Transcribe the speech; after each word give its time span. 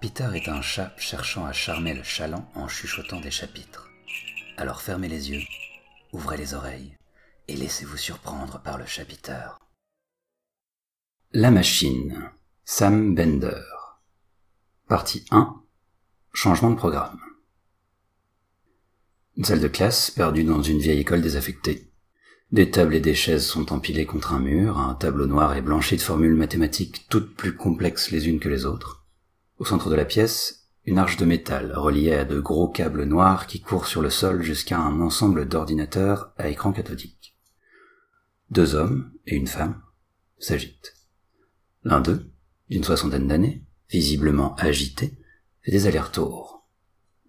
Peter 0.00 0.28
est 0.34 0.48
un 0.48 0.60
chat 0.60 0.92
cherchant 0.98 1.46
à 1.46 1.52
charmer 1.52 1.94
le 1.94 2.02
chaland 2.02 2.46
en 2.54 2.68
chuchotant 2.68 3.20
des 3.20 3.30
chapitres. 3.30 3.88
Alors 4.56 4.82
fermez 4.82 5.08
les 5.08 5.30
yeux, 5.30 5.42
ouvrez 6.12 6.36
les 6.36 6.54
oreilles 6.54 6.96
et 7.48 7.56
laissez-vous 7.56 7.96
surprendre 7.96 8.60
par 8.62 8.78
le 8.78 8.86
chapiteur. 8.86 9.58
La 11.32 11.50
machine, 11.50 12.30
Sam 12.64 13.14
Bender. 13.14 13.62
Partie 14.86 15.24
1. 15.30 15.62
Changement 16.32 16.70
de 16.70 16.76
programme. 16.76 17.20
Une 19.36 19.44
salle 19.44 19.60
de 19.60 19.68
classe 19.68 20.10
perdue 20.10 20.44
dans 20.44 20.62
une 20.62 20.78
vieille 20.78 21.00
école 21.00 21.22
désaffectée. 21.22 21.90
Des 22.54 22.70
tables 22.70 22.94
et 22.94 23.00
des 23.00 23.16
chaises 23.16 23.44
sont 23.44 23.72
empilées 23.72 24.06
contre 24.06 24.32
un 24.32 24.38
mur, 24.38 24.78
un 24.78 24.94
tableau 24.94 25.26
noir 25.26 25.56
est 25.56 25.60
blanchi 25.60 25.96
de 25.96 26.00
formules 26.00 26.36
mathématiques 26.36 27.06
toutes 27.10 27.34
plus 27.34 27.56
complexes 27.56 28.12
les 28.12 28.28
unes 28.28 28.38
que 28.38 28.48
les 28.48 28.64
autres. 28.64 29.04
Au 29.58 29.64
centre 29.64 29.90
de 29.90 29.96
la 29.96 30.04
pièce, 30.04 30.68
une 30.84 30.98
arche 30.98 31.16
de 31.16 31.24
métal 31.24 31.72
reliée 31.74 32.14
à 32.14 32.24
de 32.24 32.38
gros 32.38 32.68
câbles 32.68 33.06
noirs 33.06 33.48
qui 33.48 33.60
courent 33.60 33.88
sur 33.88 34.02
le 34.02 34.08
sol 34.08 34.44
jusqu'à 34.44 34.78
un 34.78 35.00
ensemble 35.00 35.48
d'ordinateurs 35.48 36.32
à 36.36 36.48
écran 36.48 36.70
cathodique. 36.70 37.36
Deux 38.50 38.76
hommes 38.76 39.10
et 39.26 39.34
une 39.34 39.48
femme 39.48 39.82
s'agitent. 40.38 40.94
L'un 41.82 42.00
d'eux, 42.00 42.30
d'une 42.70 42.84
soixantaine 42.84 43.26
d'années, 43.26 43.64
visiblement 43.90 44.54
agité, 44.58 45.18
fait 45.62 45.72
des 45.72 45.88
allers-retours. 45.88 46.53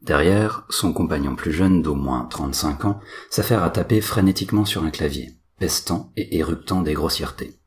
Derrière, 0.06 0.68
son 0.70 0.94
compagnon 0.94 1.36
plus 1.36 1.52
jeune 1.52 1.82
d'au 1.82 1.96
moins 1.96 2.26
35 2.26 2.86
ans 2.86 3.00
s'affaire 3.32 3.64
à 3.64 3.72
taper 3.72 4.02
frénétiquement 4.02 4.64
sur 4.64 4.84
un 4.84 4.92
clavier, 4.92 5.32
pestant 5.58 6.14
et 6.16 6.38
éruptant 6.38 6.84
des 6.84 6.94
grossièretés. 6.94 7.60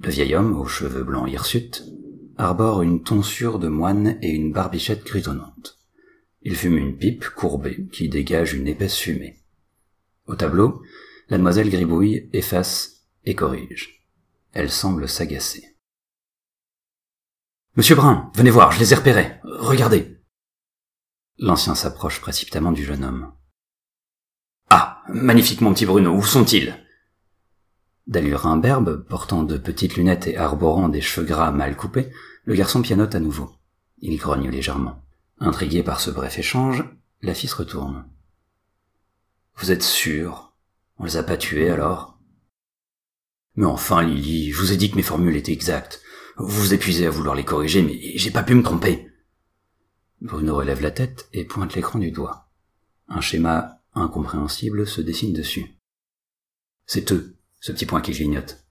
Le 0.00 0.10
vieil 0.10 0.34
homme, 0.34 0.54
aux 0.60 0.66
cheveux 0.66 1.02
blancs 1.02 1.30
hirsutes, 1.30 1.82
arbore 2.36 2.82
une 2.82 3.02
tonsure 3.02 3.58
de 3.58 3.68
moine 3.68 4.18
et 4.20 4.28
une 4.28 4.52
barbichette 4.52 5.06
grisonnante. 5.06 5.78
Il 6.42 6.56
fume 6.56 6.76
une 6.76 6.98
pipe 6.98 7.24
courbée 7.30 7.88
qui 7.90 8.10
dégage 8.10 8.52
une 8.52 8.68
épaisse 8.68 8.98
fumée. 8.98 9.38
Au 10.26 10.34
tableau, 10.34 10.82
la 11.30 11.38
demoiselle 11.38 11.70
gribouille 11.70 12.28
efface 12.34 13.06
et 13.24 13.34
corrige. 13.34 14.04
Elle 14.52 14.70
semble 14.70 15.08
s'agacer. 15.08 15.74
Monsieur 17.76 17.96
Brun, 17.96 18.30
venez 18.34 18.50
voir, 18.50 18.72
je 18.72 18.78
les 18.78 18.92
ai 18.92 18.96
repérés. 18.96 19.32
Regardez. 19.42 20.15
L'ancien 21.38 21.74
s'approche 21.74 22.20
précipitamment 22.20 22.72
du 22.72 22.82
jeune 22.82 23.04
homme. 23.04 23.32
Ah, 24.70 25.02
magnifique 25.08 25.60
mon 25.60 25.74
petit 25.74 25.84
Bruno, 25.84 26.14
où 26.14 26.22
sont-ils? 26.22 26.82
D'allure 28.06 28.46
imberbe, 28.46 29.06
portant 29.06 29.42
de 29.42 29.58
petites 29.58 29.96
lunettes 29.96 30.28
et 30.28 30.38
arborant 30.38 30.88
des 30.88 31.02
cheveux 31.02 31.26
gras 31.26 31.50
mal 31.50 31.76
coupés, 31.76 32.10
le 32.44 32.54
garçon 32.54 32.80
pianote 32.80 33.14
à 33.14 33.20
nouveau. 33.20 33.50
Il 33.98 34.16
grogne 34.16 34.48
légèrement. 34.48 35.02
Intrigué 35.38 35.82
par 35.82 36.00
ce 36.00 36.10
bref 36.10 36.38
échange, 36.38 36.84
la 37.20 37.34
fille 37.34 37.50
se 37.50 37.56
retourne. 37.56 38.06
Vous 39.56 39.70
êtes 39.70 39.82
sûr? 39.82 40.54
On 40.98 41.04
les 41.04 41.18
a 41.18 41.22
pas 41.22 41.36
tués 41.36 41.68
alors? 41.68 42.18
Mais 43.56 43.66
enfin, 43.66 44.02
Lily, 44.02 44.52
je 44.52 44.58
vous 44.58 44.72
ai 44.72 44.76
dit 44.78 44.90
que 44.90 44.96
mes 44.96 45.02
formules 45.02 45.36
étaient 45.36 45.52
exactes. 45.52 46.00
Vous 46.38 46.48
vous 46.48 46.74
épuisez 46.74 47.06
à 47.06 47.10
vouloir 47.10 47.34
les 47.34 47.44
corriger, 47.44 47.82
mais 47.82 48.16
j'ai 48.16 48.30
pas 48.30 48.42
pu 48.42 48.54
me 48.54 48.62
tromper. 48.62 49.10
Bruno 50.20 50.56
relève 50.56 50.80
la 50.80 50.90
tête 50.90 51.28
et 51.32 51.44
pointe 51.44 51.74
l'écran 51.74 51.98
du 51.98 52.10
doigt. 52.10 52.48
Un 53.08 53.20
schéma 53.20 53.82
incompréhensible 53.94 54.86
se 54.86 55.00
dessine 55.00 55.32
dessus. 55.32 55.76
C'est 56.86 57.12
eux, 57.12 57.36
ce 57.60 57.72
petit 57.72 57.86
point 57.86 58.00
qui 58.00 58.12
clignote. 58.12 58.66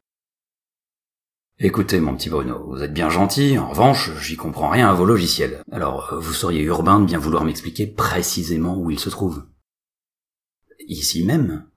Écoutez, 1.58 2.02
mon 2.02 2.16
petit 2.16 2.30
Bruno, 2.30 2.68
vous 2.68 2.82
êtes 2.82 2.94
bien 2.94 3.10
gentil, 3.10 3.58
en 3.58 3.70
revanche, 3.70 4.12
j'y 4.20 4.36
comprends 4.36 4.70
rien 4.70 4.90
à 4.90 4.94
vos 4.94 5.06
logiciels. 5.06 5.64
Alors, 5.72 6.20
vous 6.20 6.34
seriez 6.34 6.64
urbain 6.64 7.00
de 7.00 7.05
bien 7.05 7.20
vouloir 7.20 7.45
m'expliquer 7.45 7.88
précisément 7.88 8.78
où 8.78 8.92
ils 8.92 9.00
se 9.00 9.10
trouvent. 9.10 9.48
Ici 10.88 11.23
même 11.23 11.70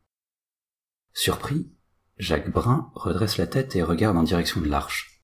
Surpris, 1.12 1.70
Jacques 2.16 2.50
Brun 2.50 2.90
redresse 2.94 3.36
la 3.36 3.46
tête 3.46 3.76
et 3.76 3.82
regarde 3.82 4.16
en 4.16 4.24
direction 4.24 4.60
de 4.60 4.68
l'arche. 4.68 5.22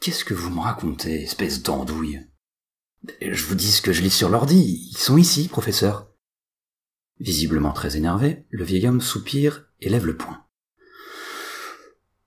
Qu'est-ce 0.00 0.24
que 0.24 0.34
vous 0.34 0.50
me 0.50 0.60
racontez, 0.60 1.22
espèce 1.22 1.62
d'andouille? 1.62 2.20
Je 3.20 3.44
vous 3.44 3.54
dis 3.54 3.72
ce 3.72 3.82
que 3.82 3.92
je 3.92 4.02
lis 4.02 4.10
sur 4.10 4.28
l'ordi. 4.28 4.88
Ils 4.90 4.98
sont 4.98 5.16
ici, 5.16 5.48
professeur. 5.48 6.08
Visiblement 7.18 7.72
très 7.72 7.96
énervé, 7.96 8.46
le 8.50 8.64
vieil 8.64 8.88
homme 8.88 9.00
soupire 9.00 9.66
et 9.80 9.88
lève 9.88 10.06
le 10.06 10.16
poing. 10.16 10.44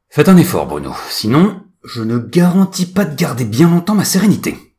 Faites 0.10 0.30
un 0.30 0.38
effort, 0.38 0.68
Bruno. 0.68 0.94
Sinon, 1.10 1.66
je 1.84 2.02
ne 2.02 2.18
garantis 2.18 2.86
pas 2.86 3.06
de 3.06 3.16
garder 3.16 3.46
bien 3.46 3.70
longtemps 3.70 3.96
ma 3.96 4.06
sérénité. 4.06 4.78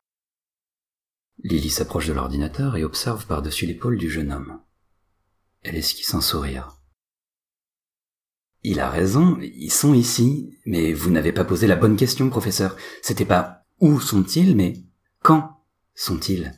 Lily 1.45 1.71
s'approche 1.71 2.07
de 2.07 2.13
l'ordinateur 2.13 2.77
et 2.77 2.84
observe 2.84 3.27
par-dessus 3.27 3.67
l'épaule 3.67 3.99
du 3.99 4.11
jeune 4.11 4.33
homme. 4.33 4.61
Elle 5.63 5.77
esquisse 5.77 6.15
un 6.15 6.21
sourire. 6.21 6.81
Il 8.63 8.81
a 8.81 8.91
raison, 8.91 9.39
ils 9.41 9.71
sont 9.71 9.95
ici, 9.95 10.59
mais 10.65 10.93
vous 10.93 11.11
n'avez 11.11 11.33
pas 11.33 11.45
posé 11.45 11.67
la 11.67 11.77
bonne 11.77 11.97
question, 11.97 12.31
professeur. 12.31 12.77
C'était 13.03 13.25
pas 13.25 13.67
où 13.81 14.01
sont-ils, 14.01 14.57
mais 14.57 14.84
quand 15.23 15.56
sont-ils? 15.97 16.53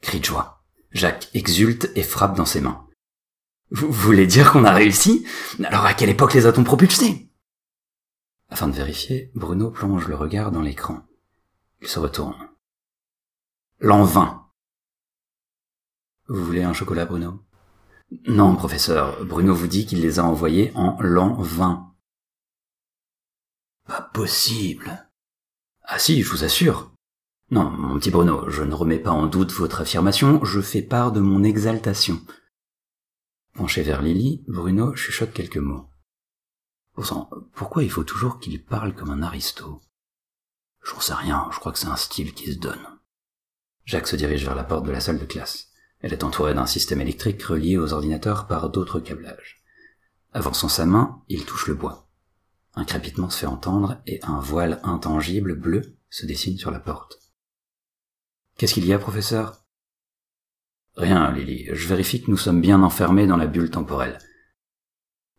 Cri 0.00 0.20
de 0.20 0.24
joie. 0.24 0.64
Jacques 0.92 1.28
exulte 1.34 1.90
et 1.96 2.04
frappe 2.04 2.36
dans 2.36 2.46
ses 2.46 2.60
mains. 2.60 2.86
Vous 3.70 3.90
voulez 3.90 4.26
dire 4.26 4.52
qu'on 4.52 4.64
a 4.64 4.72
réussi? 4.72 5.26
Alors 5.64 5.84
à 5.84 5.94
quelle 5.94 6.10
époque 6.10 6.34
les 6.34 6.46
a-t-on 6.46 6.64
propulsés? 6.64 7.32
Afin 8.48 8.68
de 8.68 8.74
vérifier, 8.74 9.30
Bruno 9.34 9.70
plonge 9.70 10.08
le 10.08 10.16
regard 10.16 10.50
dans 10.50 10.62
l'écran. 10.62 11.06
Il 11.80 11.88
se 11.88 11.98
retourne. 11.98 12.50
L'an 13.78 14.04
20. 14.04 14.50
Vous 16.28 16.44
voulez 16.44 16.62
un 16.62 16.72
chocolat, 16.72 17.06
Bruno? 17.06 17.44
Non, 18.26 18.56
professeur. 18.56 19.24
Bruno 19.24 19.54
vous 19.54 19.68
dit 19.68 19.86
qu'il 19.86 20.00
les 20.00 20.18
a 20.18 20.24
envoyés 20.24 20.72
en 20.74 21.00
l'an 21.00 21.40
20. 21.40 21.94
Pas 23.86 24.02
possible. 24.02 25.08
Ah 25.82 25.98
si, 25.98 26.22
je 26.22 26.30
vous 26.30 26.44
assure. 26.44 26.92
Non, 27.50 27.68
mon 27.68 27.98
petit 27.98 28.10
Bruno, 28.10 28.48
je 28.48 28.62
ne 28.62 28.74
remets 28.74 29.00
pas 29.00 29.10
en 29.10 29.26
doute 29.26 29.50
votre 29.52 29.80
affirmation, 29.80 30.44
je 30.44 30.60
fais 30.60 30.82
part 30.82 31.10
de 31.10 31.18
mon 31.18 31.42
exaltation. 31.42 32.20
Penché 33.54 33.82
vers 33.82 34.02
Lily, 34.02 34.44
Bruno 34.46 34.94
chuchote 34.94 35.32
quelques 35.32 35.56
mots. 35.56 35.90
Pourquoi 37.54 37.82
il 37.82 37.90
faut 37.90 38.04
toujours 38.04 38.38
qu'il 38.38 38.64
parle 38.64 38.94
comme 38.94 39.10
un 39.10 39.22
aristo? 39.22 39.82
J'en 40.84 41.00
sais 41.00 41.14
rien, 41.14 41.48
je 41.50 41.58
crois 41.58 41.72
que 41.72 41.78
c'est 41.78 41.88
un 41.88 41.96
style 41.96 42.34
qui 42.34 42.52
se 42.52 42.58
donne. 42.58 42.86
Jacques 43.84 44.06
se 44.06 44.16
dirige 44.16 44.44
vers 44.44 44.54
la 44.54 44.64
porte 44.64 44.86
de 44.86 44.92
la 44.92 45.00
salle 45.00 45.18
de 45.18 45.24
classe. 45.24 45.70
Elle 46.00 46.12
est 46.12 46.22
entourée 46.22 46.54
d'un 46.54 46.66
système 46.66 47.00
électrique 47.00 47.42
relié 47.42 47.76
aux 47.76 47.92
ordinateurs 47.92 48.46
par 48.46 48.70
d'autres 48.70 49.00
câblages. 49.00 49.62
Avançant 50.32 50.68
sa 50.68 50.86
main, 50.86 51.20
il 51.28 51.44
touche 51.44 51.66
le 51.66 51.74
bois. 51.74 52.08
Un 52.74 52.84
crépitement 52.84 53.28
se 53.28 53.38
fait 53.38 53.46
entendre 53.46 54.00
et 54.06 54.20
un 54.22 54.38
voile 54.38 54.80
intangible 54.84 55.56
bleu 55.56 55.96
se 56.10 56.26
dessine 56.26 56.56
sur 56.56 56.70
la 56.70 56.78
porte. 56.78 57.18
Qu'est-ce 58.60 58.74
qu'il 58.74 58.84
y 58.84 58.92
a, 58.92 58.98
professeur? 58.98 59.64
Rien, 60.94 61.32
Lily. 61.32 61.70
Je 61.72 61.88
vérifie 61.88 62.20
que 62.20 62.30
nous 62.30 62.36
sommes 62.36 62.60
bien 62.60 62.82
enfermés 62.82 63.26
dans 63.26 63.38
la 63.38 63.46
bulle 63.46 63.70
temporelle. 63.70 64.18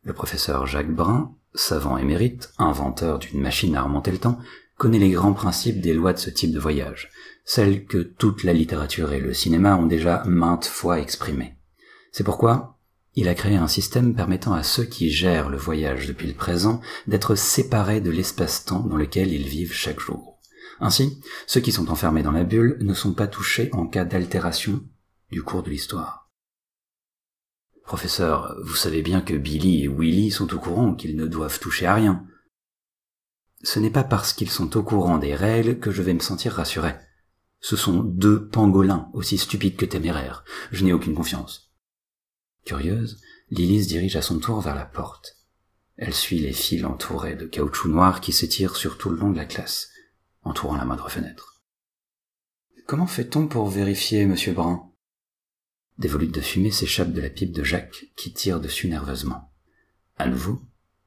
Le 0.02 0.12
professeur 0.12 0.66
Jacques 0.66 0.92
Brun, 0.92 1.36
savant 1.54 2.00
émérite, 2.00 2.52
inventeur 2.58 3.20
d'une 3.20 3.40
machine 3.40 3.76
à 3.76 3.84
remonter 3.84 4.10
le 4.10 4.18
temps, 4.18 4.40
connaît 4.76 4.98
les 4.98 5.12
grands 5.12 5.34
principes 5.34 5.82
des 5.82 5.94
lois 5.94 6.14
de 6.14 6.18
ce 6.18 6.32
type 6.32 6.52
de 6.52 6.60
voyage, 6.60 7.12
celles 7.46 7.86
que 7.86 8.00
toute 8.00 8.44
la 8.44 8.54
littérature 8.54 9.14
et 9.14 9.20
le 9.20 9.36
cinéma 9.36 9.76
ont 9.76 9.86
déjà 9.86 10.24
maintes 10.26 10.66
fois 10.66 11.00
exprimées. 11.00 11.60
C'est 12.12 12.24
pourquoi 12.24 12.80
il 13.14 13.28
a 13.28 13.36
créé 13.36 13.56
un 13.56 13.68
système 13.68 14.16
permettant 14.16 14.54
à 14.54 14.64
ceux 14.64 14.86
qui 14.86 15.12
gèrent 15.12 15.50
le 15.50 15.58
voyage 15.58 16.08
depuis 16.08 16.26
le 16.26 16.34
présent 16.34 16.82
d'être 17.06 17.36
séparés 17.36 18.02
de 18.02 18.10
l'espace-temps 18.10 18.80
dans 18.80 18.98
lequel 18.98 19.32
ils 19.32 19.48
vivent 19.48 19.74
chaque 19.74 20.00
jour. 20.00 20.31
Ainsi, 20.82 21.22
ceux 21.46 21.62
qui 21.62 21.72
sont 21.72 21.92
enfermés 21.92 22.24
dans 22.24 22.32
la 22.32 22.44
bulle 22.44 22.78
ne 22.82 22.96
sont 22.96 23.14
pas 23.14 23.28
touchés 23.28 23.70
en 23.72 23.86
cas 23.86 24.04
d'altération 24.04 24.84
du 25.30 25.44
cours 25.44 25.62
de 25.62 25.70
l'histoire. 25.70 26.32
Professeur, 27.86 28.56
vous 28.64 28.76
savez 28.76 29.04
bien 29.04 29.22
que 29.22 29.36
Billy 29.36 29.84
et 29.84 29.88
Willy 29.88 30.32
sont 30.32 30.52
au 30.56 30.58
courant 30.58 30.96
qu'ils 30.96 31.16
ne 31.16 31.28
doivent 31.28 31.60
toucher 31.60 31.86
à 31.86 31.94
rien. 31.94 32.26
Ce 33.64 33.78
n'est 33.78 33.92
pas 33.92 34.04
parce 34.04 34.34
qu'ils 34.34 34.50
sont 34.50 34.76
au 34.76 34.82
courant 34.82 35.20
des 35.20 35.36
règles 35.36 35.78
que 35.78 35.92
je 35.92 36.02
vais 36.02 36.16
me 36.16 36.20
sentir 36.20 36.54
rassuré. 36.54 36.96
Ce 37.60 37.76
sont 37.76 38.02
deux 38.02 38.48
pangolins 38.48 39.12
aussi 39.14 39.38
stupides 39.38 39.76
que 39.76 39.86
téméraires. 39.86 40.44
Je 40.72 40.84
n'ai 40.84 40.94
aucune 40.94 41.14
confiance. 41.14 41.72
Curieuse, 42.66 43.22
Lily 43.52 43.84
se 43.84 43.88
dirige 43.88 44.16
à 44.16 44.24
son 44.24 44.40
tour 44.40 44.62
vers 44.62 44.76
la 44.76 44.86
porte. 44.86 45.38
Elle 45.96 46.16
suit 46.16 46.40
les 46.40 46.54
fils 46.54 46.84
entourés 46.86 47.36
de 47.36 47.46
caoutchouc 47.46 47.90
noir 47.90 48.20
qui 48.20 48.34
s'étirent 48.34 48.76
sur 48.76 48.98
tout 48.98 49.12
le 49.12 49.18
long 49.18 49.30
de 49.30 49.38
la 49.38 49.46
classe 49.46 49.91
entourant 50.44 50.76
la 50.76 50.86
moindre 50.86 51.10
fenêtre. 51.10 51.62
Comment 52.88 53.08
fait-on 53.08 53.48
pour 53.48 53.70
vérifier, 53.70 54.26
monsieur 54.26 54.54
Brun? 54.54 54.92
Des 55.98 56.08
volutes 56.08 56.34
de 56.34 56.42
fumée 56.42 56.72
s'échappent 56.72 57.14
de 57.14 57.22
la 57.22 57.30
pipe 57.30 57.52
de 57.52 57.64
Jacques, 57.64 58.06
qui 58.16 58.34
tire 58.34 58.60
dessus 58.60 58.88
nerveusement. 58.88 59.52
À 60.18 60.28
nouveau, 60.28 60.62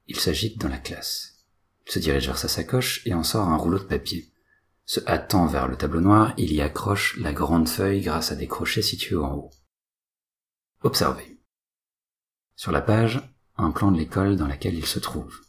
il 0.06 0.18
s'agite 0.18 0.60
dans 0.60 0.68
la 0.68 0.78
classe. 0.78 1.44
Il 1.86 1.92
se 1.92 1.98
dirige 1.98 2.26
vers 2.26 2.38
sa 2.38 2.48
sacoche 2.48 3.02
et 3.06 3.14
en 3.14 3.22
sort 3.22 3.48
un 3.48 3.56
rouleau 3.56 3.78
de 3.78 3.84
papier. 3.84 4.32
Se 4.86 5.00
hâtant 5.08 5.46
vers 5.46 5.68
le 5.68 5.76
tableau 5.76 6.00
noir, 6.00 6.34
il 6.36 6.52
y 6.52 6.60
accroche 6.60 7.16
la 7.18 7.32
grande 7.32 7.68
feuille 7.68 8.02
grâce 8.02 8.32
à 8.32 8.36
des 8.36 8.46
crochets 8.46 8.82
situés 8.82 9.16
en 9.16 9.34
haut. 9.34 9.50
Observez. 10.82 11.40
Sur 12.56 12.70
la 12.70 12.82
page, 12.82 13.22
un 13.56 13.70
plan 13.70 13.90
de 13.90 13.98
l'école 13.98 14.36
dans 14.36 14.46
laquelle 14.46 14.74
il 14.74 14.86
se 14.86 14.98
trouve. 14.98 15.40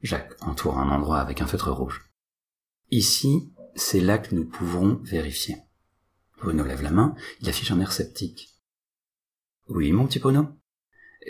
Jacques 0.00 0.34
entoure 0.40 0.78
un 0.78 0.90
endroit 0.90 1.20
avec 1.20 1.40
un 1.40 1.46
feutre 1.46 1.70
rouge. 1.70 2.11
Ici, 2.92 3.50
c'est 3.74 4.02
là 4.02 4.18
que 4.18 4.34
nous 4.34 4.44
pouvons 4.44 5.00
vérifier. 5.02 5.56
Bruno 6.36 6.62
lève 6.62 6.82
la 6.82 6.90
main, 6.90 7.14
il 7.40 7.48
affiche 7.48 7.70
un 7.70 7.80
air 7.80 7.90
sceptique. 7.90 8.50
Oui, 9.68 9.92
mon 9.92 10.06
petit 10.06 10.18
Bruno? 10.18 10.46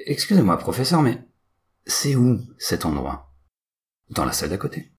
Excusez-moi, 0.07 0.59
professeur, 0.59 1.03
mais 1.03 1.25
c'est 1.87 2.17
où 2.17 2.41
cet 2.59 2.85
endroit? 2.85 3.33
Dans 4.11 4.25
la 4.25 4.33
salle 4.33 4.51
d'à 4.51 4.59
côté. 4.59 4.91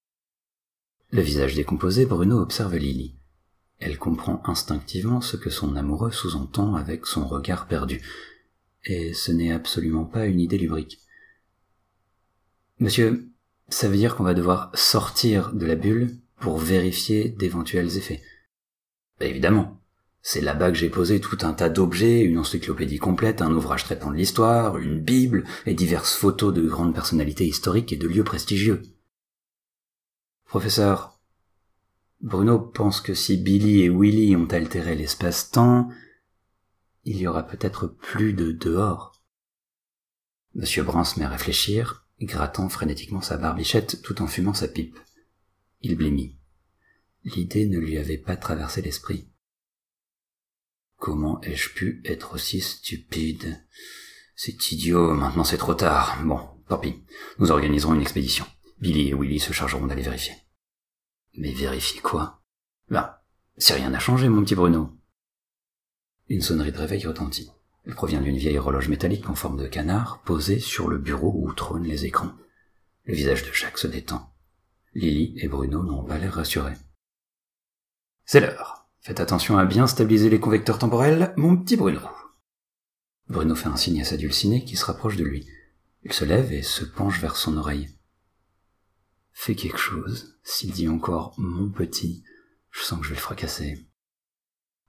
Le 1.09 1.21
visage 1.21 1.53
décomposé, 1.53 2.05
Bruno 2.05 2.39
observe 2.39 2.77
Lily. 2.77 3.19
Elle 3.79 3.97
comprend 3.97 4.41
instinctivement 4.45 5.19
ce 5.19 5.35
que 5.35 5.49
son 5.49 5.75
amoureux 5.75 6.11
sous-entend 6.11 6.75
avec 6.75 7.05
son 7.05 7.27
regard 7.27 7.67
perdu. 7.67 8.01
Et 8.85 9.13
ce 9.13 9.33
n'est 9.33 9.51
absolument 9.51 10.05
pas 10.05 10.27
une 10.27 10.39
idée 10.39 10.57
lubrique. 10.57 11.01
Monsieur, 12.79 13.29
ça 13.67 13.89
veut 13.89 13.97
dire 13.97 14.15
qu'on 14.15 14.23
va 14.23 14.33
devoir 14.33 14.71
sortir 14.77 15.51
de 15.51 15.65
la 15.65 15.75
bulle? 15.75 16.22
Pour 16.43 16.57
vérifier 16.57 17.29
d'éventuels 17.29 17.95
effets. 17.95 18.21
Bah, 19.17 19.27
évidemment. 19.27 19.79
C'est 20.21 20.41
là-bas 20.41 20.71
que 20.71 20.77
j'ai 20.77 20.89
posé 20.89 21.21
tout 21.21 21.37
un 21.41 21.53
tas 21.53 21.69
d'objets, 21.69 22.19
une 22.19 22.37
encyclopédie 22.37 22.97
complète, 22.97 23.41
un 23.41 23.53
ouvrage 23.53 23.85
traitant 23.85 24.11
de 24.11 24.17
l'histoire, 24.17 24.77
une 24.77 24.99
bible 24.99 25.45
et 25.65 25.73
diverses 25.73 26.15
photos 26.15 26.53
de 26.53 26.67
grandes 26.67 26.93
personnalités 26.93 27.45
historiques 27.45 27.93
et 27.93 27.97
de 27.97 28.09
lieux 28.09 28.25
prestigieux. 28.25 28.81
Professeur, 30.43 31.17
Bruno 32.19 32.59
pense 32.59 32.99
que 32.99 33.13
si 33.13 33.37
Billy 33.37 33.81
et 33.83 33.89
Willy 33.89 34.35
ont 34.35 34.47
altéré 34.47 34.95
l'espace-temps, 34.95 35.87
il 37.05 37.17
y 37.19 37.27
aura 37.27 37.43
peut-être 37.43 37.87
plus 37.87 38.33
de 38.33 38.51
dehors. 38.51 39.21
Monsieur 40.55 40.83
Brun 40.83 41.05
se 41.05 41.19
met 41.19 41.25
à 41.25 41.29
réfléchir, 41.29 42.05
grattant 42.19 42.67
frénétiquement 42.67 43.21
sa 43.21 43.37
barbichette 43.37 44.01
tout 44.01 44.21
en 44.21 44.27
fumant 44.27 44.53
sa 44.53 44.67
pipe. 44.67 44.99
Il 45.83 45.97
blêmit. 45.97 46.39
L'idée 47.25 47.67
ne 47.67 47.77
lui 47.77 47.97
avait 47.97 48.17
pas 48.17 48.37
traversé 48.37 48.81
l'esprit. 48.81 49.29
Comment 50.95 51.41
ai-je 51.41 51.73
pu 51.73 52.01
être 52.05 52.35
aussi 52.35 52.61
stupide? 52.61 53.61
C'est 54.35 54.71
idiot, 54.71 55.13
maintenant 55.13 55.43
c'est 55.43 55.57
trop 55.57 55.73
tard. 55.73 56.23
Bon, 56.23 56.39
tant 56.69 56.77
pis. 56.77 57.03
Nous 57.37 57.51
organiserons 57.51 57.95
une 57.95 58.01
expédition. 58.01 58.45
Billy 58.79 59.09
et 59.09 59.13
Willy 59.13 59.41
se 59.41 59.51
chargeront 59.51 59.85
d'aller 59.85 60.03
vérifier. 60.03 60.33
Mais 61.35 61.51
vérifier 61.51 61.99
quoi? 61.99 62.41
Ben, 62.89 63.13
si 63.57 63.73
rien 63.73 63.89
n'a 63.89 63.99
changé, 63.99 64.29
mon 64.29 64.43
petit 64.43 64.55
Bruno. 64.55 64.97
Une 66.29 66.41
sonnerie 66.41 66.71
de 66.71 66.77
réveil 66.77 67.05
retentit. 67.05 67.51
Elle 67.85 67.95
provient 67.95 68.21
d'une 68.21 68.37
vieille 68.37 68.57
horloge 68.57 68.87
métallique 68.87 69.29
en 69.29 69.35
forme 69.35 69.61
de 69.61 69.67
canard 69.67 70.21
posée 70.23 70.59
sur 70.59 70.87
le 70.87 70.97
bureau 70.97 71.33
où 71.35 71.51
trônent 71.53 71.83
les 71.83 72.05
écrans. 72.05 72.31
Le 73.03 73.13
visage 73.13 73.45
de 73.45 73.51
Jacques 73.51 73.77
se 73.77 73.87
détend. 73.87 74.32
Lily 74.95 75.33
et 75.37 75.47
Bruno 75.47 75.83
n'ont 75.83 76.03
pas 76.03 76.17
l'air 76.17 76.33
rassurés. 76.33 76.77
C'est 78.25 78.39
l'heure. 78.39 78.87
Faites 79.01 79.19
attention 79.19 79.57
à 79.57 79.65
bien 79.65 79.85
stabiliser 79.87 80.29
les 80.29 80.39
convecteurs 80.39 80.79
temporels, 80.79 81.33
mon 81.35 81.57
petit 81.57 81.75
Bruno. 81.75 81.99
Bruno 83.27 83.55
fait 83.55 83.67
un 83.67 83.75
signe 83.75 84.01
à 84.01 84.05
sa 84.05 84.17
dulcinée 84.17 84.63
qui 84.63 84.77
se 84.77 84.85
rapproche 84.85 85.17
de 85.17 85.25
lui. 85.25 85.47
Il 86.03 86.13
se 86.13 86.25
lève 86.25 86.53
et 86.53 86.63
se 86.63 86.85
penche 86.85 87.19
vers 87.19 87.35
son 87.35 87.57
oreille. 87.57 87.89
Fais 89.31 89.55
quelque 89.55 89.77
chose. 89.77 90.37
S'il 90.43 90.71
dit 90.71 90.87
encore 90.87 91.33
mon 91.37 91.69
petit, 91.69 92.23
je 92.69 92.81
sens 92.81 92.99
que 92.99 93.05
je 93.05 93.09
vais 93.09 93.15
le 93.15 93.21
fracasser. 93.21 93.85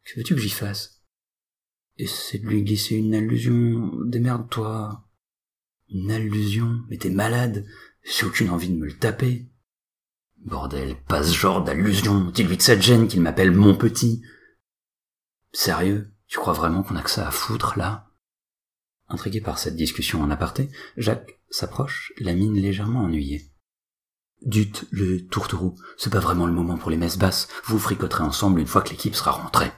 Que 0.05 0.17
veux-tu 0.17 0.35
que 0.35 0.41
j'y 0.41 0.51
fasse? 0.51 1.03
Essaie 1.97 2.39
de 2.39 2.47
lui 2.47 2.63
glisser 2.63 2.97
une 2.97 3.15
allusion. 3.15 3.91
Démerde-toi. 4.05 5.09
Une 5.89 6.11
allusion 6.11 6.83
Mais 6.89 6.99
t'es 6.99 7.11
malade. 7.11 7.67
J'ai 8.03 8.27
aucune 8.27 8.51
envie 8.51 8.69
de 8.69 8.77
me 8.77 8.87
le 8.87 8.97
taper. 8.97 9.49
Bordel, 10.45 10.97
pas 11.09 11.23
ce 11.23 11.33
genre 11.33 11.65
d'allusion. 11.65 12.31
Dis-lui 12.31 12.59
que 12.59 12.63
ça 12.63 12.79
gêne 12.79 13.09
qu'il 13.09 13.23
m'appelle 13.23 13.51
mon 13.51 13.75
petit. 13.75 14.23
Sérieux 15.53 16.13
Tu 16.27 16.39
crois 16.39 16.53
vraiment 16.53 16.83
qu'on 16.83 16.97
a 16.97 17.03
que 17.03 17.11
ça 17.11 17.27
à 17.27 17.31
foutre, 17.31 17.79
là? 17.79 18.11
Intrigué 19.09 19.41
par 19.41 19.59
cette 19.59 19.77
discussion 19.77 20.23
en 20.23 20.31
aparté, 20.31 20.71
Jacques 20.97 21.41
s'approche, 21.51 22.13
la 22.19 22.35
mine 22.35 22.55
légèrement 22.55 23.05
ennuyée. 23.05 23.51
Dute, 24.43 24.87
le 24.91 25.27
tourtereau, 25.27 25.77
c'est 25.97 26.13
pas 26.13 26.21
vraiment 26.21 26.47
le 26.47 26.53
moment 26.53 26.77
pour 26.77 26.91
les 26.91 26.97
messes 26.97 27.19
basses, 27.19 27.49
vous 27.65 27.79
fricoterez 27.79 28.25
ensemble 28.25 28.61
une 28.61 28.67
fois 28.67 28.83
que 28.83 28.91
l'équipe 28.91 29.15
sera 29.15 29.31
rentrée. 29.31 29.73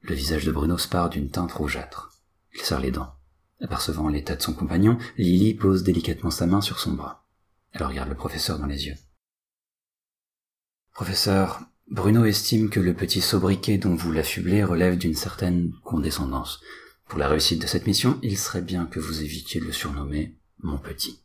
Le 0.00 0.14
visage 0.14 0.44
de 0.44 0.50
Bruno 0.50 0.78
se 0.78 0.88
part 0.88 1.10
d'une 1.10 1.30
teinte 1.30 1.52
rougeâtre. 1.52 2.10
Il 2.54 2.60
serre 2.60 2.80
les 2.80 2.90
dents. 2.90 3.14
Apercevant 3.60 4.08
l'état 4.08 4.34
de 4.34 4.42
son 4.42 4.54
compagnon, 4.54 4.98
Lily 5.16 5.54
pose 5.54 5.84
délicatement 5.84 6.32
sa 6.32 6.46
main 6.46 6.60
sur 6.60 6.80
son 6.80 6.94
bras. 6.94 7.24
Elle 7.70 7.84
regarde 7.84 8.08
le 8.08 8.16
professeur 8.16 8.58
dans 8.58 8.66
les 8.66 8.86
yeux. 8.86 8.96
Professeur, 10.92 11.62
Bruno 11.90 12.26
estime 12.26 12.68
que 12.68 12.80
le 12.80 12.94
petit 12.94 13.22
sobriquet 13.22 13.78
dont 13.78 13.94
vous 13.94 14.12
l'affublez 14.12 14.62
relève 14.62 14.98
d'une 14.98 15.14
certaine 15.14 15.72
condescendance. 15.84 16.60
Pour 17.08 17.18
la 17.18 17.28
réussite 17.28 17.62
de 17.62 17.66
cette 17.66 17.86
mission, 17.86 18.18
il 18.22 18.36
serait 18.36 18.62
bien 18.62 18.84
que 18.84 19.00
vous 19.00 19.22
évitiez 19.22 19.60
de 19.60 19.66
le 19.66 19.72
surnommer 19.72 20.36
mon 20.58 20.78
petit. 20.78 21.22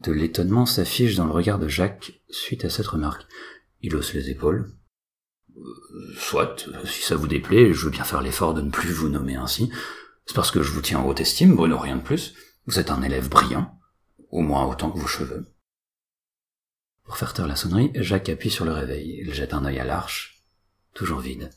De 0.00 0.12
l'étonnement 0.12 0.66
s'affiche 0.66 1.16
dans 1.16 1.24
le 1.24 1.32
regard 1.32 1.58
de 1.58 1.68
Jacques 1.68 2.20
suite 2.28 2.64
à 2.64 2.70
cette 2.70 2.86
remarque. 2.86 3.26
Il 3.80 3.96
hausse 3.96 4.12
les 4.12 4.30
épaules. 4.30 4.70
Euh, 5.56 6.14
soit, 6.18 6.68
si 6.84 7.02
ça 7.02 7.16
vous 7.16 7.26
déplaît, 7.26 7.72
je 7.72 7.84
veux 7.84 7.90
bien 7.90 8.04
faire 8.04 8.22
l'effort 8.22 8.54
de 8.54 8.60
ne 8.60 8.70
plus 8.70 8.92
vous 8.92 9.08
nommer 9.08 9.36
ainsi. 9.36 9.70
C'est 10.26 10.36
parce 10.36 10.50
que 10.50 10.62
je 10.62 10.72
vous 10.72 10.82
tiens 10.82 11.00
en 11.00 11.06
haute 11.06 11.20
estime, 11.20 11.54
Bruno, 11.54 11.78
rien 11.78 11.96
de 11.96 12.02
plus. 12.02 12.34
Vous 12.66 12.78
êtes 12.78 12.90
un 12.90 13.02
élève 13.02 13.28
brillant, 13.28 13.78
au 14.30 14.40
moins 14.40 14.66
autant 14.66 14.90
que 14.90 14.98
vos 14.98 15.06
cheveux. 15.06 15.46
Pour 17.10 17.18
faire 17.18 17.34
taire 17.34 17.48
la 17.48 17.56
sonnerie, 17.56 17.90
Jacques 17.96 18.28
appuie 18.28 18.52
sur 18.52 18.64
le 18.64 18.70
réveil. 18.70 19.18
Il 19.18 19.34
jette 19.34 19.52
un 19.52 19.64
œil 19.64 19.80
à 19.80 19.84
l'arche. 19.84 20.44
Toujours 20.94 21.18
vide. 21.18 21.50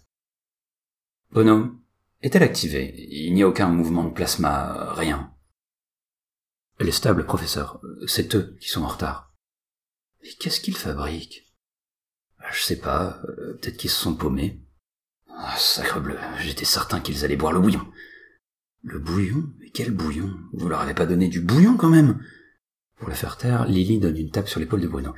Bonhomme, 1.30 1.80
est-elle 2.24 2.42
activée? 2.42 2.96
Il 3.12 3.36
n'y 3.36 3.44
a 3.44 3.48
aucun 3.48 3.68
mouvement 3.68 4.04
de 4.04 4.10
plasma, 4.10 4.92
rien. 4.96 5.32
Elle 6.80 6.88
est 6.88 6.92
stable, 6.92 7.28
professeur. 7.28 7.80
C'est 8.08 8.34
eux 8.34 8.58
qui 8.60 8.68
sont 8.68 8.82
en 8.82 8.88
retard. 8.88 9.32
Mais 10.24 10.30
qu'est-ce 10.40 10.60
qu'ils 10.60 10.76
fabriquent? 10.76 11.54
Je 12.52 12.60
sais 12.60 12.80
pas, 12.80 13.22
peut-être 13.62 13.78
qu'ils 13.78 13.92
se 13.92 14.02
sont 14.02 14.16
paumés. 14.16 14.60
Ah, 15.30 15.56
sacre 15.60 16.02
bleu, 16.02 16.18
j'étais 16.40 16.66
certain 16.66 17.00
qu'ils 17.00 17.26
allaient 17.26 17.38
boire 17.38 17.54
le 17.54 17.60
bouillon. 17.60 17.88
Le 18.82 18.98
bouillon? 18.98 19.54
Mais 19.60 19.70
quel 19.70 19.92
bouillon? 19.92 20.36
Vous 20.54 20.68
leur 20.68 20.82
avez 20.82 20.96
pas 20.96 21.06
donné 21.06 21.28
du 21.28 21.42
bouillon 21.42 21.78
quand 21.78 21.90
même? 21.90 22.26
Pour 22.98 23.08
le 23.08 23.14
faire 23.14 23.38
taire, 23.38 23.68
Lily 23.68 24.00
donne 24.00 24.18
une 24.18 24.32
tape 24.32 24.50
sur 24.50 24.60
l'épaule 24.60 24.82
de 24.82 24.88
Bruno. 24.88 25.14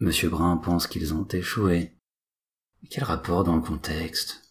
Monsieur 0.00 0.28
Brun 0.28 0.58
pense 0.58 0.86
qu'ils 0.86 1.12
ont 1.12 1.26
échoué. 1.26 1.92
Quel 2.88 3.02
rapport 3.02 3.42
dans 3.42 3.56
le 3.56 3.62
contexte? 3.62 4.42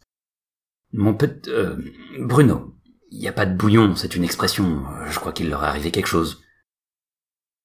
Mon 0.92 1.14
petit... 1.14 1.50
Euh, 1.50 1.78
Bruno, 2.20 2.76
il 3.12 3.20
n'y 3.20 3.30
a 3.30 3.34
pas 3.34 3.46
de 3.46 3.56
bouillon, 3.56 3.96
c'est 3.96 4.16
une 4.16 4.26
expression. 4.26 4.84
Je 5.08 5.18
crois 5.18 5.32
qu'il 5.32 5.50
leur 5.50 5.64
est 5.64 5.68
arrivé 5.68 5.92
quelque 5.92 6.08
chose. 6.08 6.44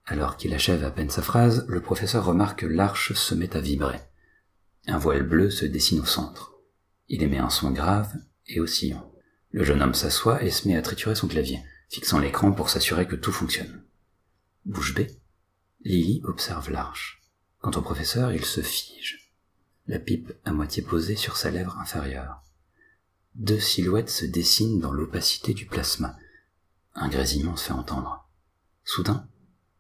Alors 0.05 0.37
qu'il 0.37 0.55
achève 0.55 0.85
à 0.85 0.93
peine 0.93 1.11
sa 1.11 1.23
phrase, 1.23 1.65
le 1.69 1.81
professeur 1.81 2.25
remarque 2.25 2.61
que 2.61 2.67
l'arche 2.67 3.15
se 3.15 3.35
met 3.35 3.57
à 3.57 3.61
vibrer. 3.61 4.01
Un 4.87 4.99
voile 4.99 5.25
bleu 5.25 5.51
se 5.51 5.65
dessine 5.65 6.01
au 6.01 6.05
centre. 6.05 6.55
Il 7.09 7.25
émet 7.25 7.39
un 7.39 7.51
son 7.51 7.73
grave 7.73 8.13
et 8.47 8.61
oscillant. 8.61 9.13
Le 9.51 9.65
jeune 9.65 9.83
homme 9.83 9.95
s'assoit 9.95 10.45
et 10.45 10.51
se 10.51 10.69
met 10.69 10.77
à 10.77 10.83
triturer 10.83 11.17
son 11.17 11.27
clavier, 11.27 11.61
fixant 11.89 12.21
l'écran 12.21 12.53
pour 12.53 12.71
s'assurer 12.71 13.09
que 13.09 13.17
tout 13.17 13.33
fonctionne. 13.33 13.83
Bouche 14.65 14.95
bée, 14.95 15.09
Lily 15.81 16.21
observe 16.25 16.71
l'arche. 16.71 17.22
Quant 17.63 17.71
au 17.71 17.81
professeur, 17.81 18.33
il 18.33 18.45
se 18.45 18.61
fige, 18.61 19.33
la 19.87 20.01
pipe 20.01 20.33
à 20.45 20.53
moitié 20.53 20.83
posée 20.83 21.15
sur 21.15 21.37
sa 21.37 21.49
lèvre 21.49 21.79
inférieure. 21.79 22.43
Deux 23.37 23.61
silhouettes 23.61 24.11
se 24.11 24.27
dessinent 24.27 24.81
dans 24.81 24.91
l'opacité 24.91 25.55
du 25.55 25.67
plasma. 25.67 26.17
Un 26.97 27.09
grésillement 27.09 27.55
se 27.55 27.67
fait 27.67 27.73
entendre. 27.73 28.29
Soudain, 28.85 29.29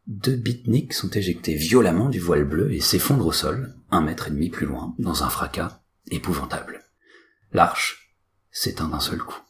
deux 0.06 0.36
bitniks 0.36 0.92
sont 0.92 1.10
éjectés 1.10 1.56
violemment 1.56 2.08
du 2.08 2.20
voile 2.20 2.44
bleu 2.44 2.72
et 2.72 2.80
s'effondrent 2.80 3.26
au 3.26 3.32
sol, 3.32 3.74
un 3.90 4.00
mètre 4.00 4.28
et 4.28 4.30
demi 4.30 4.48
plus 4.48 4.66
loin, 4.66 4.94
dans 5.00 5.24
un 5.24 5.28
fracas 5.28 5.82
épouvantable. 6.08 6.84
L'arche 7.50 8.16
s'éteint 8.52 8.88
d'un 8.88 9.00
seul 9.00 9.18
coup. 9.18 9.42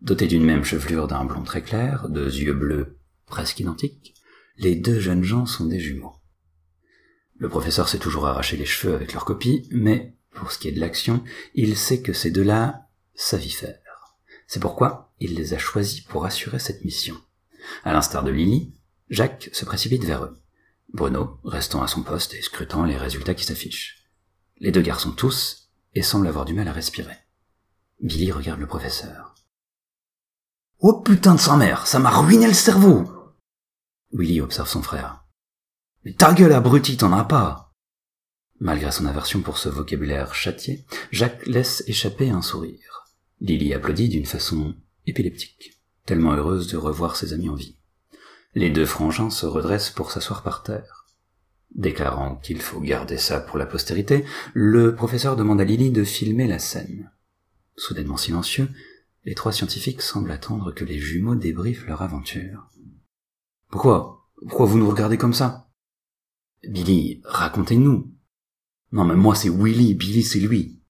Dotés 0.00 0.26
d'une 0.26 0.44
même 0.44 0.64
chevelure 0.64 1.06
d'un 1.06 1.26
blond 1.26 1.42
très 1.42 1.62
clair, 1.62 2.08
deux 2.08 2.34
yeux 2.34 2.54
bleus 2.54 2.98
presque 3.26 3.60
identiques, 3.60 4.14
les 4.56 4.74
deux 4.74 5.00
jeunes 5.00 5.22
gens 5.22 5.44
sont 5.44 5.66
des 5.66 5.80
jumeaux. 5.80 6.14
Le 7.36 7.48
professeur 7.48 7.88
s'est 7.88 7.98
toujours 7.98 8.26
arraché 8.26 8.56
les 8.56 8.64
cheveux 8.64 8.94
avec 8.94 9.12
leur 9.12 9.24
copie, 9.24 9.68
mais 9.70 10.14
pour 10.32 10.52
ce 10.52 10.58
qui 10.58 10.68
est 10.68 10.72
de 10.72 10.80
l'action, 10.80 11.22
il 11.54 11.76
sait 11.76 12.00
que 12.02 12.12
ces 12.12 12.30
deux-là 12.30 12.88
faire. 13.16 13.78
C'est 14.46 14.60
pourquoi 14.60 15.12
il 15.20 15.34
les 15.34 15.54
a 15.54 15.58
choisis 15.58 16.00
pour 16.00 16.26
assurer 16.26 16.58
cette 16.58 16.84
mission. 16.84 17.16
À 17.84 17.92
l'instar 17.92 18.24
de 18.24 18.30
Lily, 18.30 18.74
Jacques 19.08 19.50
se 19.52 19.64
précipite 19.64 20.04
vers 20.04 20.24
eux. 20.24 20.38
Bruno, 20.92 21.38
restant 21.44 21.82
à 21.82 21.88
son 21.88 22.02
poste 22.02 22.34
et 22.34 22.42
scrutant 22.42 22.84
les 22.84 22.96
résultats 22.96 23.34
qui 23.34 23.44
s'affichent. 23.44 24.04
Les 24.58 24.70
deux 24.70 24.82
garçons 24.82 25.12
toussent 25.12 25.70
et 25.94 26.02
semblent 26.02 26.28
avoir 26.28 26.44
du 26.44 26.54
mal 26.54 26.68
à 26.68 26.72
respirer. 26.72 27.16
Billy 28.00 28.30
regarde 28.32 28.60
le 28.60 28.66
professeur. 28.66 29.34
Oh 30.80 31.00
putain 31.00 31.34
de 31.34 31.40
sa 31.40 31.56
mère, 31.56 31.86
ça 31.86 31.98
m'a 31.98 32.10
ruiné 32.10 32.46
le 32.46 32.52
cerveau 32.52 33.04
Willy 34.12 34.40
observe 34.40 34.68
son 34.68 34.82
frère. 34.82 35.23
Mais 36.04 36.12
ta 36.12 36.32
gueule 36.34 36.52
abruti, 36.52 36.96
t'en 36.96 37.12
as 37.12 37.24
pas 37.24 37.72
Malgré 38.60 38.92
son 38.92 39.06
aversion 39.06 39.40
pour 39.40 39.58
ce 39.58 39.68
vocabulaire 39.68 40.34
châtié, 40.34 40.84
Jacques 41.10 41.46
laisse 41.46 41.82
échapper 41.86 42.30
un 42.30 42.42
sourire. 42.42 43.06
Lily 43.40 43.74
applaudit 43.74 44.08
d'une 44.08 44.26
façon 44.26 44.74
épileptique, 45.06 45.80
tellement 46.06 46.32
heureuse 46.32 46.68
de 46.68 46.76
revoir 46.76 47.16
ses 47.16 47.32
amis 47.32 47.48
en 47.48 47.54
vie. 47.54 47.76
Les 48.54 48.70
deux 48.70 48.86
frangins 48.86 49.30
se 49.30 49.46
redressent 49.46 49.90
pour 49.90 50.12
s'asseoir 50.12 50.42
par 50.42 50.62
terre. 50.62 51.06
Déclarant 51.74 52.36
qu'il 52.36 52.60
faut 52.60 52.80
garder 52.80 53.18
ça 53.18 53.40
pour 53.40 53.58
la 53.58 53.66
postérité, 53.66 54.24
le 54.52 54.94
professeur 54.94 55.34
demande 55.34 55.60
à 55.60 55.64
Lily 55.64 55.90
de 55.90 56.04
filmer 56.04 56.46
la 56.46 56.60
scène. 56.60 57.10
Soudainement 57.76 58.16
silencieux, 58.16 58.70
les 59.24 59.34
trois 59.34 59.52
scientifiques 59.52 60.02
semblent 60.02 60.30
attendre 60.30 60.72
que 60.72 60.84
les 60.84 61.00
jumeaux 61.00 61.34
débriefent 61.34 61.86
leur 61.86 62.02
aventure. 62.02 62.70
Pourquoi? 63.70 64.28
Pourquoi 64.46 64.66
vous 64.66 64.78
nous 64.78 64.88
regardez 64.88 65.18
comme 65.18 65.34
ça? 65.34 65.63
Billy, 66.68 67.20
racontez-nous. 67.24 68.12
Non, 68.92 69.04
mais 69.04 69.16
moi 69.16 69.34
c'est 69.34 69.48
Willy, 69.48 69.94
Billy 69.94 70.22
c'est 70.22 70.40
lui. 70.40 70.80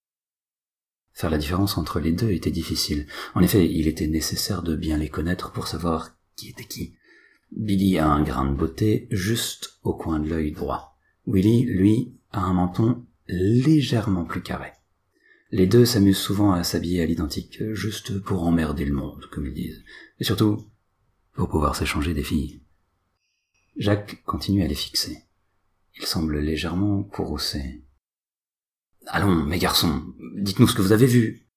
Faire 1.13 1.31
la 1.31 1.39
différence 1.39 1.79
entre 1.79 2.01
les 2.01 2.13
deux 2.13 2.33
était 2.33 2.51
difficile. 2.51 3.07
En 3.35 3.43
effet, 3.43 3.71
il 3.71 3.87
était 3.87 4.09
nécessaire 4.09 4.63
de 4.63 4.75
bien 4.75 4.99
les 4.99 5.09
connaître 5.09 5.53
pour 5.53 5.69
savoir 5.69 6.17
qui 6.37 6.49
était 6.49 6.65
qui. 6.65 6.97
Billy 7.53 7.99
a 7.99 8.09
un 8.09 8.23
grain 8.23 8.51
de 8.51 8.57
beauté 8.57 9.07
juste 9.11 9.79
au 9.85 9.95
coin 9.95 10.19
de 10.19 10.29
l'œil 10.29 10.51
droit. 10.51 10.99
Willy, 11.27 11.65
lui, 11.65 12.15
a 12.33 12.41
un 12.41 12.53
menton 12.53 13.07
légèrement 13.29 14.25
plus 14.25 14.43
carré. 14.43 14.73
Les 15.53 15.69
deux 15.69 15.85
s'amusent 15.85 16.19
souvent 16.19 16.51
à 16.51 16.65
s'habiller 16.65 17.01
à 17.03 17.07
l'identique, 17.07 17.63
juste 17.75 18.19
pour 18.19 18.43
emmerder 18.43 18.85
le 18.85 18.95
monde, 18.95 19.27
comme 19.31 19.47
ils 19.47 19.55
disent. 19.55 19.85
Et 20.19 20.25
surtout, 20.25 20.67
pour 21.33 21.49
pouvoir 21.49 21.77
s'échanger 21.77 22.13
des 22.13 22.25
filles. 22.25 22.61
Jacques 23.77 24.23
continue 24.25 24.65
à 24.65 24.67
les 24.67 24.75
fixer. 24.75 25.19
Il 25.97 26.07
semble 26.07 26.39
légèrement 26.39 27.03
courroucé. 27.03 27.85
Allons, 29.07 29.45
mes 29.45 29.59
garçons, 29.59 30.15
dites-nous 30.37 30.67
ce 30.67 30.75
que 30.75 30.83
vous 30.83 30.93
avez 30.93 31.07
vu. 31.07 31.49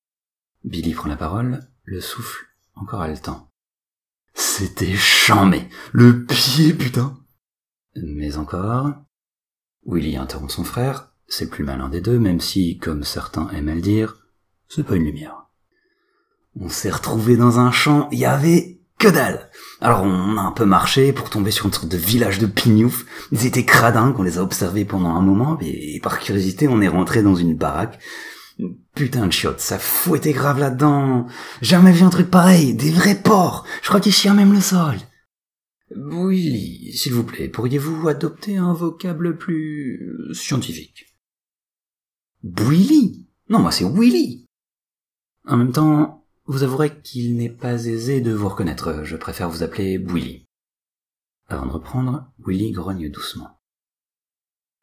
Billy 0.63 0.93
prend 0.93 1.09
la 1.09 1.15
parole, 1.15 1.67
le 1.83 2.01
souffle 2.01 2.45
encore 2.75 3.01
haletant. 3.01 3.51
C'était 4.33 4.95
chambé. 4.95 5.67
Le 5.91 6.25
pied, 6.25 6.73
putain. 6.73 7.17
Mais 7.95 8.37
encore. 8.37 8.93
Willy 9.85 10.17
interrompt 10.17 10.51
son 10.51 10.63
frère. 10.63 11.13
C'est 11.27 11.45
le 11.45 11.49
plus 11.49 11.63
malin 11.63 11.89
des 11.89 12.01
deux, 12.01 12.19
même 12.19 12.39
si, 12.39 12.77
comme 12.77 13.03
certains 13.03 13.49
aiment 13.49 13.69
à 13.69 13.75
le 13.75 13.81
dire, 13.81 14.27
c'est 14.67 14.85
pas 14.85 14.95
une 14.95 15.05
lumière. 15.05 15.47
On 16.55 16.69
s'est 16.69 16.91
retrouvé 16.91 17.37
dans 17.37 17.59
un 17.59 17.71
champ, 17.71 18.09
il 18.11 18.19
y 18.19 18.25
avait 18.25 18.76
que 18.97 19.07
dalle. 19.07 19.49
Alors 19.79 20.03
on 20.03 20.37
a 20.37 20.41
un 20.41 20.51
peu 20.51 20.65
marché 20.65 21.13
pour 21.13 21.29
tomber 21.29 21.51
sur 21.51 21.67
une 21.67 21.73
sorte 21.73 21.87
de 21.87 21.97
village 21.97 22.39
de 22.39 22.47
pignouf. 22.47 23.05
Ils 23.31 23.45
étaient 23.45 23.65
cradins, 23.65 24.11
qu'on 24.11 24.23
les 24.23 24.37
a 24.37 24.43
observés 24.43 24.85
pendant 24.85 25.15
un 25.15 25.21
moment, 25.21 25.57
et 25.61 25.99
par 26.01 26.19
curiosité 26.19 26.67
on 26.67 26.81
est 26.81 26.87
rentré 26.87 27.21
dans 27.21 27.35
une 27.35 27.55
baraque. 27.55 27.99
Putain 28.95 29.27
de 29.27 29.31
chiottes, 29.31 29.59
ça 29.59 29.77
fouettait 29.77 30.33
grave 30.33 30.59
là-dedans. 30.59 31.27
Jamais 31.61 31.91
vu 31.91 32.03
un 32.03 32.09
truc 32.09 32.31
pareil, 32.31 32.73
des 32.73 32.89
vrais 32.89 33.21
porcs. 33.21 33.65
Je 33.83 33.89
crois 33.89 33.99
qu'ils 33.99 34.13
chient 34.13 34.31
même 34.31 34.53
le 34.53 34.61
sol. 34.61 34.95
Oui, 35.95 36.91
s'il 36.95 37.13
vous 37.13 37.23
plaît, 37.23 37.47
pourriez-vous 37.47 38.07
adopter 38.07 38.57
un 38.57 38.73
vocable 38.73 39.37
plus 39.37 40.33
scientifique? 40.33 41.05
Willy? 42.43 43.27
Non, 43.49 43.59
moi 43.59 43.71
c'est 43.71 43.85
Willy 43.85 44.45
En 45.45 45.57
même 45.57 45.71
temps, 45.71 46.16
vous 46.47 46.63
avouerez 46.63 46.99
qu'il 47.01 47.35
n'est 47.35 47.49
pas 47.49 47.85
aisé 47.85 48.21
de 48.21 48.33
vous 48.33 48.47
reconnaître, 48.47 49.03
je 49.03 49.17
préfère 49.17 49.49
vous 49.49 49.63
appeler 49.63 49.97
Willy. 49.97 50.47
Avant 51.49 51.65
de 51.65 51.71
reprendre, 51.71 52.31
Willy 52.45 52.71
grogne 52.71 53.09
doucement. 53.11 53.59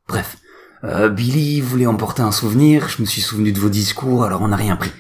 Bref, 0.07 0.39
euh, 0.85 1.09
Billy 1.09 1.63
voulait 1.63 1.87
emporter 1.87 2.23
un 2.23 2.33
souvenir, 2.33 2.89
je 2.89 3.01
me 3.01 3.07
suis 3.07 3.23
souvenu 3.23 3.53
de 3.53 3.59
vos 3.59 3.71
discours, 3.71 4.25
alors 4.25 4.43
on 4.43 4.49
n'a 4.49 4.57
rien 4.57 4.77
pris. 4.77 4.93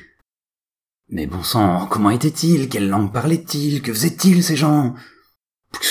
Mais 1.10 1.26
bon 1.26 1.42
sang, 1.42 1.86
comment 1.86 2.10
était-il? 2.10 2.70
Quelle 2.70 2.88
langue 2.88 3.12
parlait-il? 3.12 3.82
Que 3.82 3.92
faisaient-ils 3.92 4.42
ces 4.42 4.56
gens? 4.56 4.94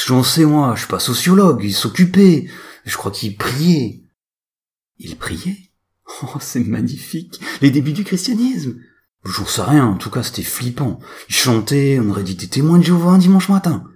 J'en 0.07 0.23
sais 0.23 0.45
moi, 0.45 0.73
je 0.73 0.81
suis 0.81 0.89
pas 0.89 0.99
sociologue, 0.99 1.63
ils 1.63 1.73
s'occupaient. 1.73 2.49
Je 2.85 2.97
crois 2.97 3.11
qu'ils 3.11 3.37
priaient. 3.37 4.03
Ils 4.97 5.17
priaient 5.17 5.69
Oh, 6.23 6.37
c'est 6.39 6.59
magnifique 6.59 7.39
Les 7.61 7.71
débuts 7.71 7.93
du 7.93 8.03
christianisme 8.03 8.79
J'en 9.23 9.45
sais 9.45 9.61
rien, 9.61 9.85
en 9.85 9.97
tout 9.97 10.09
cas 10.09 10.23
c'était 10.23 10.43
flippant. 10.43 10.99
Ils 11.29 11.35
chantaient, 11.35 11.99
on 11.99 12.09
aurait 12.09 12.23
dit 12.23 12.35
des 12.35 12.49
témoins 12.49 12.77
de 12.77 12.83
Jéhovah 12.83 13.11
un 13.11 13.17
dimanche 13.17 13.49
matin. 13.49 13.89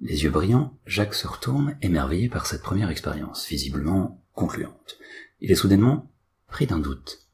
Les 0.00 0.24
yeux 0.24 0.30
brillants, 0.30 0.78
Jacques 0.84 1.14
se 1.14 1.26
retourne, 1.26 1.78
émerveillé 1.80 2.28
par 2.28 2.46
cette 2.46 2.62
première 2.62 2.90
expérience, 2.90 3.48
visiblement 3.48 4.22
concluante. 4.32 4.98
Il 5.40 5.50
est 5.50 5.56
soudainement 5.56 6.12
pris 6.48 6.66
d'un 6.66 6.78
doute. 6.78 7.28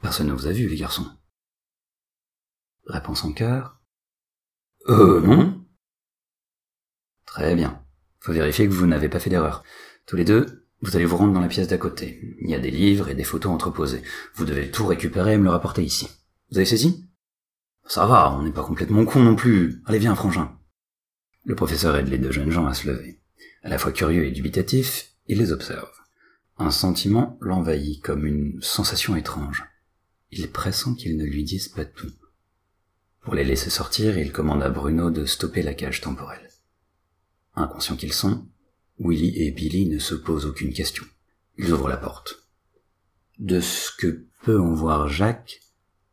Personne 0.00 0.28
ne 0.28 0.32
vous 0.32 0.46
a 0.46 0.52
vu, 0.52 0.68
les 0.68 0.76
garçons. 0.76 1.06
Réponse 2.86 3.24
en 3.24 3.32
cœur. 3.32 3.80
Euh, 4.88 5.20
non. 5.20 5.64
Très 7.26 7.54
bien. 7.54 7.82
Faut 8.20 8.32
vérifier 8.32 8.66
que 8.66 8.72
vous 8.72 8.86
n'avez 8.86 9.08
pas 9.08 9.20
fait 9.20 9.30
d'erreur. 9.30 9.62
Tous 10.06 10.16
les 10.16 10.24
deux, 10.24 10.63
vous 10.84 10.96
allez 10.96 11.06
vous 11.06 11.16
rendre 11.16 11.32
dans 11.32 11.40
la 11.40 11.48
pièce 11.48 11.68
d'à 11.68 11.78
côté. 11.78 12.36
Il 12.42 12.50
y 12.50 12.54
a 12.54 12.58
des 12.58 12.70
livres 12.70 13.08
et 13.08 13.14
des 13.14 13.24
photos 13.24 13.52
entreposées. 13.52 14.02
Vous 14.34 14.44
devez 14.44 14.70
tout 14.70 14.86
récupérer 14.86 15.32
et 15.32 15.38
me 15.38 15.44
le 15.44 15.50
rapporter 15.50 15.82
ici. 15.82 16.08
Vous 16.50 16.58
avez 16.58 16.66
saisi? 16.66 17.08
Ça 17.86 18.06
va, 18.06 18.36
on 18.36 18.42
n'est 18.42 18.52
pas 18.52 18.64
complètement 18.64 19.06
con 19.06 19.22
non 19.22 19.34
plus. 19.34 19.82
Allez, 19.86 19.98
viens, 19.98 20.14
frangin. 20.14 20.58
Le 21.44 21.54
professeur 21.54 21.96
aide 21.96 22.08
les 22.08 22.18
deux 22.18 22.32
jeunes 22.32 22.50
gens 22.50 22.66
à 22.66 22.74
se 22.74 22.86
lever. 22.86 23.18
À 23.62 23.70
la 23.70 23.78
fois 23.78 23.92
curieux 23.92 24.26
et 24.26 24.30
dubitatif, 24.30 25.12
il 25.26 25.38
les 25.38 25.52
observe. 25.52 25.90
Un 26.58 26.70
sentiment 26.70 27.38
l'envahit 27.40 28.02
comme 28.02 28.26
une 28.26 28.60
sensation 28.60 29.16
étrange. 29.16 29.64
Il 30.30 30.50
pressent 30.50 30.94
qu'ils 30.98 31.16
ne 31.16 31.24
lui 31.24 31.44
disent 31.44 31.68
pas 31.68 31.86
tout. 31.86 32.12
Pour 33.22 33.34
les 33.34 33.44
laisser 33.44 33.70
sortir, 33.70 34.18
il 34.18 34.32
commande 34.32 34.62
à 34.62 34.68
Bruno 34.68 35.10
de 35.10 35.24
stopper 35.24 35.62
la 35.62 35.72
cage 35.72 36.02
temporelle. 36.02 36.50
Inconscients 37.56 37.96
qu'ils 37.96 38.12
sont, 38.12 38.46
Willy 38.98 39.42
et 39.42 39.50
Billy 39.50 39.86
ne 39.86 39.98
se 39.98 40.14
posent 40.14 40.46
aucune 40.46 40.72
question. 40.72 41.04
Ils 41.58 41.72
ouvrent 41.72 41.88
la 41.88 41.96
porte. 41.96 42.46
De 43.38 43.60
ce 43.60 43.90
que 43.96 44.26
peut 44.42 44.60
en 44.60 44.74
voir 44.74 45.08
Jacques, 45.08 45.60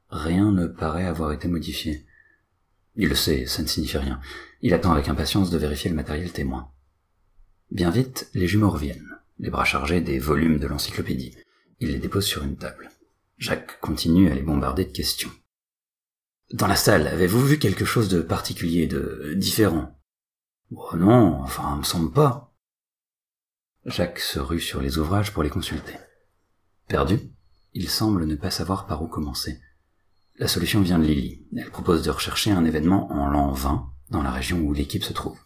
rien 0.10 0.52
ne 0.52 0.68
paraît 0.68 1.06
avoir 1.06 1.32
été 1.32 1.48
modifié. 1.48 2.06
Il 2.96 3.10
le 3.10 3.16
sait, 3.16 3.46
ça 3.46 3.62
ne 3.62 3.68
signifie 3.68 3.98
rien. 3.98 4.20
Il 4.62 4.74
attend 4.74 4.92
avec 4.92 5.08
impatience 5.08 5.50
de 5.50 5.58
vérifier 5.58 5.90
le 5.90 5.96
matériel 5.96 6.32
témoin. 6.32 6.72
Bien 7.70 7.90
vite, 7.90 8.30
les 8.34 8.48
jumeaux 8.48 8.70
reviennent 8.70 9.12
les 9.42 9.50
bras 9.50 9.66
chargés 9.66 10.02
des 10.02 10.20
volumes 10.20 10.60
de 10.60 10.68
l'encyclopédie. 10.68 11.36
Il 11.80 11.92
les 11.92 11.98
dépose 11.98 12.26
sur 12.26 12.44
une 12.44 12.58
table. 12.58 12.92
Jacques 13.38 13.80
continue 13.82 14.30
à 14.30 14.36
les 14.36 14.44
bombarder 14.44 14.86
de 14.86 14.92
questions. 14.92 15.32
Dans 16.54 16.68
la 16.68 16.76
salle, 16.76 17.08
avez-vous 17.08 17.44
vu 17.44 17.58
quelque 17.58 17.86
chose 17.86 18.08
de 18.08 18.22
particulier, 18.22 18.86
de 18.86 19.34
différent? 19.36 20.00
Oh 20.70 20.96
non, 20.96 21.42
enfin, 21.42 21.76
me 21.76 21.84
semble 21.84 22.12
pas. 22.12 22.51
Jacques 23.86 24.20
se 24.20 24.40
rue 24.40 24.60
sur 24.60 24.80
les 24.80 25.00
ouvrages 25.00 25.34
pour 25.34 25.42
les 25.42 25.50
consulter. 25.50 25.96
Perdu, 26.88 27.20
il 27.74 27.90
semble 27.90 28.26
ne 28.26 28.36
pas 28.36 28.52
savoir 28.52 28.86
par 28.86 29.02
où 29.02 29.08
commencer. 29.08 29.60
La 30.38 30.48
solution 30.48 30.82
vient 30.82 31.00
de 31.00 31.06
Lily. 31.06 31.48
Elle 31.58 31.72
propose 31.72 32.04
de 32.04 32.12
rechercher 32.12 32.52
un 32.52 32.64
événement 32.64 33.12
en 33.12 33.28
l'an 33.28 33.52
20 33.52 33.92
dans 34.12 34.22
la 34.22 34.32
région 34.32 34.60
où 34.60 34.74
l'équipe 34.74 35.04
se 35.04 35.14
trouve. 35.14 35.40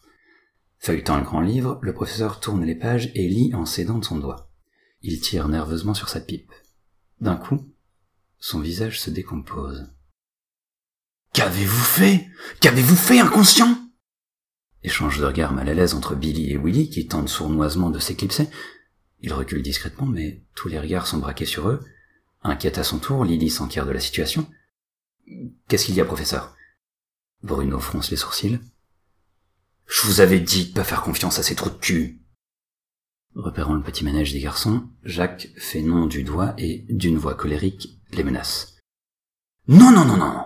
Feuilletant 0.80 1.18
le 1.18 1.24
grand 1.24 1.40
livre, 1.40 1.80
le 1.82 1.94
professeur 1.94 2.42
tourne 2.42 2.66
les 2.66 2.76
pages 2.76 3.10
et 3.16 3.28
lit 3.28 3.56
en 3.56 3.66
s'aidant 3.66 4.00
de 4.00 4.06
son 4.06 4.18
doigt. 4.18 4.52
Il 5.02 5.22
tire 5.22 5.48
nerveusement 5.48 5.94
sur 5.94 6.10
sa 6.10 6.20
pipe. 6.20 6.52
D'un 7.22 7.38
coup, 7.38 7.74
son 8.38 8.60
visage 8.60 9.00
se 9.00 9.10
décompose. 9.10 9.90
Qu'avez-vous 11.32 11.84
fait? 11.84 12.28
Qu'avez-vous 12.60 12.98
fait, 12.98 13.20
inconscient? 13.20 13.85
Échange 14.86 15.18
de 15.18 15.26
regards 15.26 15.52
mal 15.52 15.68
à 15.68 15.74
l'aise 15.74 15.96
entre 15.96 16.14
Billy 16.14 16.52
et 16.52 16.60
Willy 16.60 16.92
qui 16.92 17.08
tentent 17.08 17.28
sournoisement 17.28 17.90
de 17.90 17.98
s'éclipser. 17.98 18.50
Ils 19.22 19.34
reculent 19.34 19.64
discrètement, 19.64 20.06
mais 20.06 20.44
tous 20.54 20.68
les 20.68 20.80
regards 20.80 21.08
sont 21.08 21.18
braqués 21.18 21.48
sur 21.48 21.70
eux. 21.70 21.84
Inquiète 22.44 22.78
à 22.78 22.84
son 22.84 23.00
tour, 23.00 23.26
Lily 23.26 23.50
s'enquiert 23.50 23.88
de 23.88 23.92
la 23.92 24.00
situation. 24.00 24.48
Qu'est-ce 25.68 25.86
qu'il 25.86 25.96
y 25.96 26.02
a, 26.02 26.06
professeur? 26.06 26.56
Bruno 27.42 27.80
fronce 27.80 28.12
les 28.12 28.16
sourcils. 28.16 28.60
Je 29.88 30.06
vous 30.06 30.22
avais 30.22 30.40
dit 30.40 30.68
de 30.68 30.74
pas 30.74 30.84
faire 30.84 31.02
confiance 31.02 31.40
à 31.40 31.44
ces 31.44 31.56
trous 31.56 31.72
de 31.72 31.78
cul. 31.80 32.22
Repérant 33.34 33.74
le 33.74 33.82
petit 33.82 34.04
manège 34.04 34.34
des 34.34 34.40
garçons, 34.40 34.88
Jacques 35.04 35.50
fait 35.58 35.82
non 35.82 36.06
du 36.06 36.22
doigt 36.22 36.54
et, 36.60 36.86
d'une 36.90 37.18
voix 37.18 37.34
colérique, 37.34 38.00
les 38.12 38.24
menace. 38.24 38.78
Non, 39.68 39.92
non, 39.92 40.06
non, 40.06 40.18
non, 40.18 40.46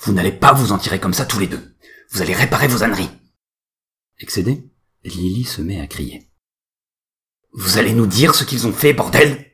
Vous 0.00 0.12
n'allez 0.12 0.32
pas 0.32 0.54
vous 0.54 0.72
en 0.72 0.78
tirer 0.78 0.98
comme 0.98 1.14
ça 1.14 1.24
tous 1.24 1.38
les 1.38 1.46
deux. 1.46 1.76
Vous 2.10 2.20
allez 2.20 2.34
réparer 2.34 2.66
vos 2.66 2.82
âneries. 2.82 3.10
Excédé, 4.18 4.64
Lily 5.04 5.44
se 5.44 5.60
met 5.60 5.78
à 5.78 5.86
crier. 5.86 6.30
Vous 7.52 7.76
allez 7.76 7.92
nous 7.92 8.06
dire 8.06 8.34
ce 8.34 8.44
qu'ils 8.44 8.66
ont 8.66 8.72
fait, 8.72 8.94
bordel? 8.94 9.45